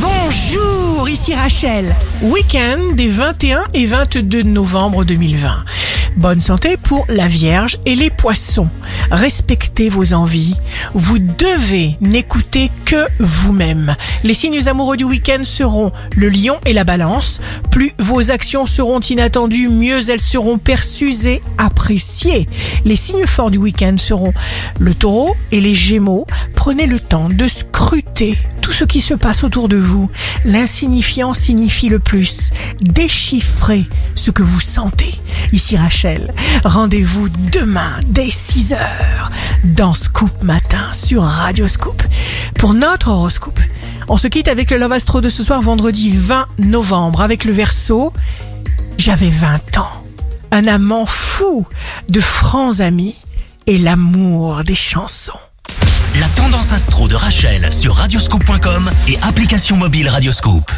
Bonjour, 0.00 1.08
ici 1.08 1.34
Rachel. 1.34 1.94
Week-end 2.22 2.94
des 2.94 3.08
21 3.08 3.64
et 3.74 3.86
22 3.86 4.42
novembre 4.42 5.04
2020. 5.04 5.64
Bonne 6.16 6.40
santé 6.40 6.76
pour 6.76 7.04
la 7.08 7.28
Vierge 7.28 7.78
et 7.86 7.94
les 7.94 8.10
poissons. 8.10 8.68
Respectez 9.10 9.88
vos 9.88 10.14
envies. 10.14 10.56
Vous 10.94 11.18
devez 11.18 11.96
n'écouter 12.00 12.70
que 12.84 13.06
vous-même. 13.18 13.94
Les 14.24 14.34
signes 14.34 14.68
amoureux 14.68 14.96
du 14.96 15.04
week-end 15.04 15.44
seront 15.44 15.92
le 16.16 16.28
lion 16.28 16.56
et 16.66 16.72
la 16.72 16.84
balance. 16.84 17.40
Plus 17.70 17.92
vos 17.98 18.30
actions 18.30 18.66
seront 18.66 19.00
inattendues, 19.00 19.68
mieux 19.68 20.10
elles 20.10 20.20
seront 20.20 20.58
perçues 20.58 21.26
et 21.26 21.40
appréciées. 21.56 22.48
Les 22.84 22.96
signes 22.96 23.26
forts 23.26 23.50
du 23.50 23.58
week-end 23.58 23.96
seront 23.98 24.32
le 24.78 24.94
taureau 24.94 25.36
et 25.52 25.60
les 25.60 25.74
gémeaux. 25.74 26.26
Prenez 26.54 26.86
le 26.86 27.00
temps 27.00 27.28
de 27.28 27.46
scruter 27.46 28.36
tout 28.60 28.72
ce 28.72 28.84
qui 28.84 29.00
se 29.00 29.14
passe 29.14 29.44
autour 29.44 29.68
de 29.68 29.76
vous. 29.76 30.10
L'insignifiant 30.44 31.32
signifie 31.32 31.88
le 31.88 31.98
plus. 31.98 32.50
Déchiffrez 32.80 33.86
ce 34.18 34.30
que 34.30 34.42
vous 34.42 34.60
sentez. 34.60 35.14
Ici 35.52 35.76
Rachel, 35.76 36.34
rendez-vous 36.64 37.28
demain 37.28 38.00
dès 38.06 38.26
6h 38.26 38.76
dans 39.64 39.94
Scoop 39.94 40.42
Matin 40.42 40.92
sur 40.92 41.22
Radio 41.22 41.68
Scoop 41.68 42.02
pour 42.56 42.74
notre 42.74 43.08
horoscope. 43.08 43.60
On 44.08 44.16
se 44.16 44.26
quitte 44.26 44.48
avec 44.48 44.70
le 44.70 44.76
Love 44.76 44.92
Astro 44.92 45.20
de 45.20 45.30
ce 45.30 45.44
soir 45.44 45.62
vendredi 45.62 46.10
20 46.14 46.46
novembre 46.58 47.22
avec 47.22 47.44
le 47.44 47.52
verso. 47.52 48.12
J'avais 48.98 49.30
20 49.30 49.78
ans. 49.78 50.04
Un 50.50 50.66
amant 50.66 51.06
fou 51.06 51.66
de 52.08 52.20
francs 52.20 52.80
amis 52.80 53.16
et 53.66 53.78
l'amour 53.78 54.64
des 54.64 54.74
chansons. 54.74 55.32
La 56.18 56.28
tendance 56.30 56.72
astro 56.72 57.06
de 57.06 57.14
Rachel 57.14 57.72
sur 57.72 57.94
radioscope.com 57.94 58.90
et 59.06 59.18
application 59.22 59.76
mobile 59.76 60.08
Radioscope. 60.08 60.72